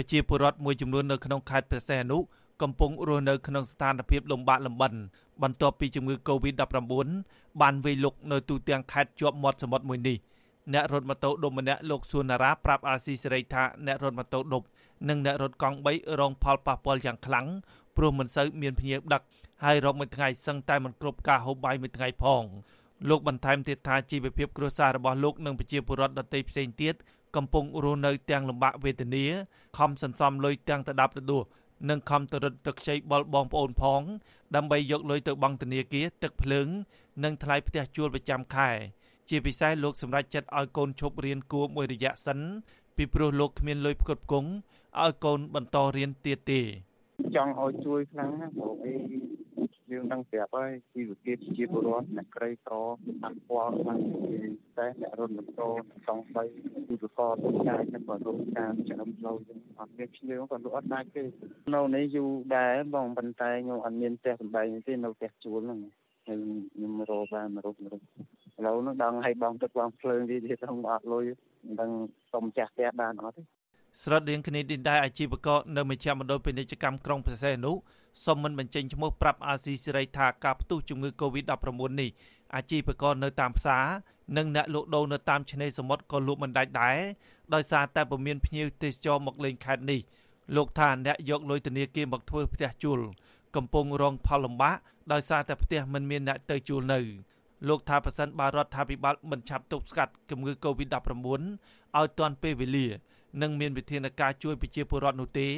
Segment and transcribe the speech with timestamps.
[0.00, 2.18] ប្រជាពលរដ្ឋមួយចំនួននៅក្នុងខេត្តព្រះសីហនុ
[2.62, 4.92] កំពុងរស់នៅក្នុងស្ថានភាពលំបាកលំបិន
[5.42, 6.84] បន្ទាប់ពីជំងឺ Covid-19
[7.60, 10.16] បានវាយលុកនៅទូទាំងខេត្តជាប់មាត់សមុទ្រមួយនេះ
[10.72, 14.62] អ្នករត់ម៉ូតូឌុបម្នាក់លោកសួនណារ៉ាប្រាប់អាស៊ីសេរីថាអ្នករត់ម៉ូតូឌុប
[15.08, 17.46] និងអ្នករត់កង់3រងផលប៉ះពាល់យ៉ាងខ្លាំង
[17.96, 19.22] ព្រោះមិនសូវមានភ្ញៀវដឹក
[19.64, 22.44] ហើយរកមួយថ្ងៃសឹងតែមិនគ្រប់ការហូបបាយមួយថ្ងៃផង
[23.08, 26.94] លោកបន្ថែមទៀតថាជីវភាពគ្រួសាររបស់លោកនិងប្រជាពលរដ្ឋដទៃផ្សេងទៀត
[27.36, 29.24] កំពុងរស់នៅទាំងលំបាកវេទនា
[29.78, 31.44] ខំសន្សំលុយទាំងទៅដាប់ទៅដួស
[31.90, 34.02] និងខំទៅរត់ទឹកខ្ចីបលបងប្អូនផង
[34.56, 36.68] ដើម្បីយកលុយទៅបង់ធនាគារទឹកភ្លើង
[37.24, 38.70] និងថ្លៃផ្ទះជួលប្រចាំខែ
[39.28, 42.38] ជាពិសេសលោកសម្រេចចិត្តឲ្យកូនឈប់រៀនគួរមួយរយៈសិន
[42.96, 44.50] ពីព្រោះលោកគ្មានលុយផ្គត់ផ្គង់
[45.02, 46.60] ឲ្យកូនបន្តរៀនទៀតទេ
[47.36, 48.94] ចង់ឲ្យជួយខ្លាំងណាស់ព្រោះអី
[49.92, 52.74] យើងដឹងប្រាប់ហើយជីវភាពជាពលរដ្ឋអ្នកក្រីក្រ
[53.24, 54.00] អត់ពាល់ខ្លាំង
[54.78, 55.68] តែអ្នករត់ម៉ូតូ
[56.06, 56.44] សងបី
[56.88, 61.24] ជីវករទុកចាយតែក៏រត់តាមចំផ្លូវយើងអត់មានឈ្មោះក៏អត់ដាច់ទេ
[61.74, 65.80] នៅនេះយូរដែរបងប៉ុន្តែខ្ញុំអត់មានផ្ទះសម្បែងទេនៅផ្ទះជួលហ្នឹង
[66.26, 66.40] ហើយ
[66.74, 68.04] ខ្ញុំរកបានរត់រត់
[68.58, 71.24] ឥឡូវនោះដល់ឲ្យបងទឹកបងភ្លើងទៀតទៀតខ្ញុំអត់លុយ
[71.64, 71.90] មិនដឹង
[72.32, 73.42] សុំចាស់ផ្ទះបានអត់ទេ
[74.02, 77.72] ស្រដៀងគ្នានេះដែរអាជីវករនៅមជ្ឈមណ្ឌលពាណិជ្ជកម្មក្រុងព្រះសីហនុ
[78.24, 82.10] សូមមិនបញ្ចេញឈ្មោះប្រាប់អាស៊ីសេរីថាការផ្ទុះជំងឺ Covid-19 នេះ
[82.54, 83.84] អាជីវករនៅតាមផ្សារ
[84.36, 86.98] និងអ្នកលក់ដូរនៅតាមឆ្នេរសមុទ្រក៏លក់មិនដាច់ដែរ
[87.54, 90.00] ដោយសារតែពុំមានភ្ញៀវទេសចរមកលេងខេត្តនេះ
[90.56, 93.00] លោកថាអ្នកយកលុយធនាគារមកធ្វើផ្ទះជួល
[93.56, 94.76] កំពុងរងផលលំបាក
[95.12, 97.00] ដោយសារតែផ្ទះមិនមានអ្នកទៅជួលនៅ
[97.68, 101.10] លោកថាប្រសិនបើរដ្ឋាភិបាលមិនឆាប់ទប់ស្កាត់ជំងឺ Covid-19
[101.98, 102.86] ឲ្យទាន់ពេលវេលា
[103.42, 105.48] និងមានវិធានការជួយប្រជាពលរដ្ឋនោះទេ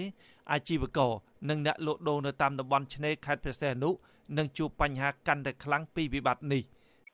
[0.53, 1.13] អាជីវករ
[1.49, 3.91] និងអ្នកលក់ដូរនៅតាមតំបន់ឆ្នេរខេត្តព្រះសីហនុ
[4.39, 6.63] នឹងជួបបញ្ហាកាន់តែខ្លាំងពីវិបត្តិនេះ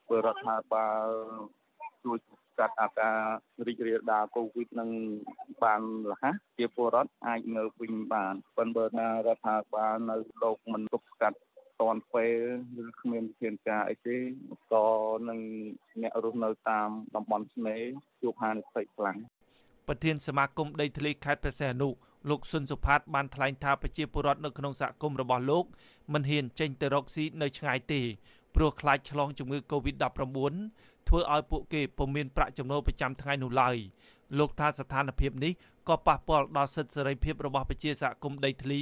[0.09, 1.07] ពលរដ្ឋាភិបាល
[2.05, 2.19] ជួយ
[2.59, 3.19] កាត់អាការ
[3.67, 4.91] រីករាលដាលកូវីដនឹង
[5.65, 11.39] បានរហ័សជាពលរដ្ឋអាចនៅវិញបានប៉ុន្តែបើថារដ្ឋាភិបាលនៅលោកមិនទប់ស្កាត់
[11.81, 12.39] តាន់ពេល
[12.83, 14.17] ឬគ្មានវិធានការអីទេ
[14.73, 14.87] ក៏
[15.29, 15.39] នឹង
[16.03, 17.83] អ្នករស់នៅតាមតំបន់ឆ្នេរ
[18.23, 19.19] ជួបហានិភ័យខ្លាំង
[19.89, 21.89] ប្រធានសមាគមដីធ្លីខេត្តព្រះសីហនុ
[22.31, 25.65] លោកស៊ុនសុផាតបានថ្លែងថាប្រជាពលរដ្ឋនៅក្នុងសហគមន៍របស់លោក
[26.13, 28.01] មិនហ៊ានចេញទៅរកស៊ីនៅឆ្ងាយទេ
[28.55, 30.55] ព្រោះខ្លាចឆ្លងជំងឺ Covid-19
[31.09, 33.77] ធ្វើឲ្យពួកគេពុំមានប្រាក់ចំណូលប្រចាំថ្ងៃនោះឡើយ
[34.39, 35.53] លោកថាស្ថានភាពនេះ
[35.89, 38.81] ក៏ប៉ះពាល់ដល់សិទ្ធិសេរីភាពរបស់ប្រជាសហគមន៍ដីធ្លី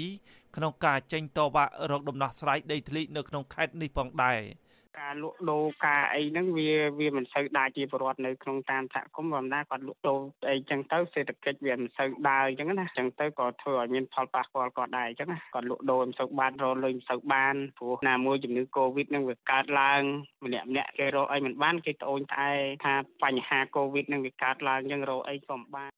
[0.57, 4.41] ក្នុងការចេញតវ៉ារកដំណោះស្រាយដីធ្លីនៅក្នុងខេត្តនេះផងដែរ។
[5.01, 20.03] ការលក់ដូរការអីហ្នឹងវាវាមិនសូវដើរជាពលរដ្ឋនៅក្នុងតាមសហគមន៍ធម្មតាគាត់លក់ដូរអីចឹងទៅសេដ្ឋកិច្ចវាមិនសូវដើរអញ្ចឹងណាអញ្ចឹងទៅក៏ធ្វើឲ្យមានផលប៉ះពាល់គាត់ដែរអញ្ចឹងណាគាត់លក់ដូរមិនសូវបានរលុយមិនសូវបានព្រោះណាមួយជំងឺ Covid ហ្នឹងវាកើតឡើង
[20.45, 22.53] ម្នាក់ម្នាក់គេរកអីមិនបានគេត្អូញត្អែ
[22.85, 25.91] ថាបញ្ហា Covid ហ្នឹងវាកើតឡើងអញ្ចឹងរកអីក៏មិនបាន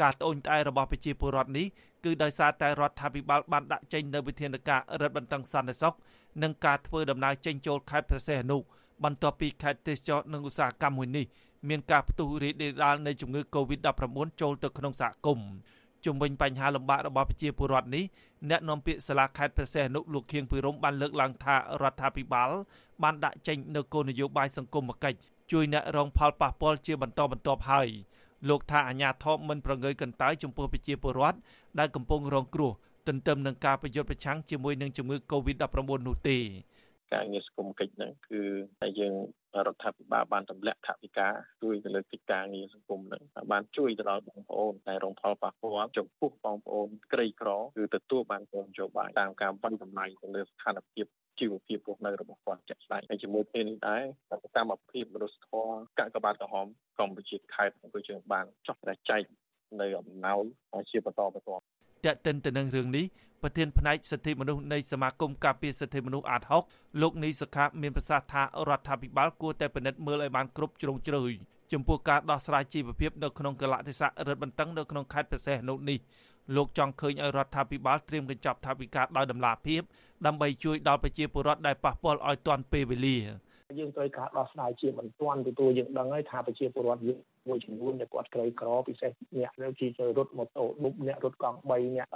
[0.00, 1.66] ការត្អូញត្អែរបស់ប្រជាពលរដ្ឋនេះ
[2.04, 5.94] គឺដោយសារតែរដ្ឋាភិបាលបានដាក់ចេញនូវវិធានការរឹតបន្តឹងសន្តិសុខ
[6.42, 8.58] និងការធ្វើដំណើរចេញចូលខេត្តព្រះសីហនុ
[9.04, 11.26] បន្ទាប់ពីខេត្តទេសចរនិងឧស្សាហកម្មមួយនេះ
[11.68, 15.48] មានការផ្ទុះរីករាលដាលនៃជំងឺ Covid-19 ចូលទៅក្នុងសហគមន៍
[16.04, 18.04] ជំវិញបញ្ហាលំបាករបស់ប្រជាពលរដ្ឋនេះ
[18.50, 22.50] អ្នកនាំពាក្យសាលាខេត្តព្រះសីហនុលោកខៀងពិរមបានលើកឡើងថារដ្ឋាភិបាល
[23.02, 25.18] បានដាក់ចេញនូវគោលនយោបាយសង្គមគិច្ច
[25.52, 27.88] ជួយអ្នករងផលប៉ះពាល់ជាបន្តបន្ទាប់ហើយ
[28.48, 31.38] លោកថាអាញាធមមិនប្រងើយកន្តើយចំពោះប្រជាពលរដ្ឋ
[31.78, 32.72] ដែលកំពុងរងគ្រោះ
[33.08, 36.38] ទន្ទឹមនឹងការប្រយុទ្ធប្រឆាំងជាមួយនឹងជំងឺ Covid-19 នោះទេ
[37.14, 38.42] ការងារសង្គមកិច្ចហ្នឹងគឺ
[38.82, 39.14] តែយើង
[39.66, 41.28] រដ្ឋាភិបាលបានទម្លាក់ថវិកា
[41.62, 51.06] ជួយទៅលើកិច្ចការងារសង្គមហ្នឹងបានជួយទៅដល់បងប្អូនដែលរងផលប៉ះពាល់ចំពោះបងប្អូនក្រីក្រគឺទទួលបានគោលនយោបាយតាមការបញ្ចំណាយទៅលើស្ថានភាព
[51.40, 56.66] ជីវភាពរស់នៅរបស់គាត់ជាក់ស្ដែងហើយជាមួយគ្នានេះដែរសកម្មភាពមនុស្សធម៌កាកបាទក្រហម
[56.98, 59.22] កម្ពុជាខេត្តអង្គរជើងបានចោះតែចែក
[59.80, 60.42] នៅអំណោយ
[60.90, 61.61] ជាបន្តបន្ទាប់
[62.06, 63.04] តេតិនទៅនឹងរឿងនេះ
[63.42, 66.42] ប្រធានផ្នែកសិទ្ធិមនុស្សនៃសមាគមការពារសិទ្ធិមនុស្សអាត
[66.72, 71.30] 6លោកនីសខាមានប្រសាសន៍ថារដ្ឋាភិបាលគួរតែពិនិត្យមើលឲ្យបានគ្រប់ជ្រុងជ្រោយ
[71.72, 75.98] ចំពោះការដោះស្រាយជីវភាពនៅក្នុងកលៈទេសៈរឹតបន្តឹងនៅក្នុងខេត្តប្រសេះនោះនេះ
[76.56, 79.82] លោកចង់ឃើញឲ្យរដ្ឋាភិបាលត្រៀមកញ្ចប់ថវិកាដោយតម្លាភាព
[80.26, 83.18] ដើម្បីជួយដល់ប្រជាពលរដ្ឋដែលប៉ះពាល់ឲ្យទាន់ពេលវេលា
[83.78, 92.06] យើងត្រូវការដោះស្រាយជាបន្ទាន់ពីព្រោះយើងដឹងហើយថាប្រជាពលរដ្ឋយើងមួយចំនួនដែលគាត់ក្រីក្រពិសេសអ្នកដែលជិះរត់ម៉ូតូឌុបអ្នករត់កង់3អ្នក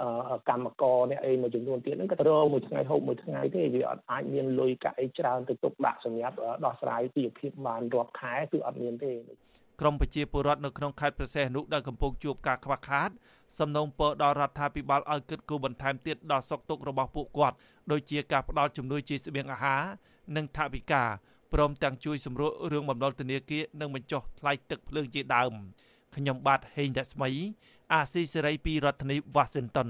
[0.49, 9.13] កម្មករអ្នកអីមួយចំនួនទៀតហ្នឹងក៏រមួយថ្ងៃហូបមួយថ្ងៃទេវាអត់អាចមានលុយកាក់អីច្រើនទៅទុកដាក់សម្រាប់ដោះស្រាយជីវភាពបានរាប់ខែគឺអត់មានទេ
[9.81, 13.09] ក្រមប្រជាពលរដ្ឋនៅក្នុងខេត្តប្រសេះនុដែលកំពុងជួបការខ្វះខាត
[13.59, 17.55] សំណូមពរដល់រដ្ឋាភិបាលឲ្យគិតគូរបន្ថែមទៀតដល់សុខទុក្ខរបស់ពួកគាត់
[17.91, 19.83] ដូចជាការផ្ដល់ជំនួយជាស្បៀងអាហារ
[20.35, 21.03] និងថវិកា
[21.53, 25.53] ព្រមទាំងជួយសម្រួលរឿងបំណុលធនាគារនិងបញ្ចុះថ្លៃទឹកភ្លើងជាដើម
[26.15, 27.29] ខ្ញុំបាទហេងរស្មី
[27.93, 29.89] អាស៊ីសេរីពីរដ្ឋធានី Washington